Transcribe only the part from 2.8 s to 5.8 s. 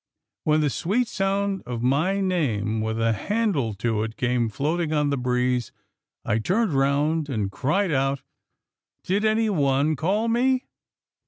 with a handle to it, came floating on the breeze,